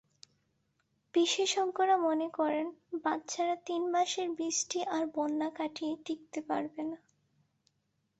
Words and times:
বিশেষজ্ঞরা 1.13 1.95
মনে 1.97 2.27
করেন 2.29 2.67
বাচ্চারা 3.03 3.55
তিন 3.65 3.81
মাসের 3.91 4.27
বৃষ্টি 4.35 4.79
আর 4.87 5.03
বন্যা 5.15 5.49
কাটিয়ে 5.49 5.93
টিকতে 6.05 6.39
পারবে 6.41 6.81
না। 6.83 6.97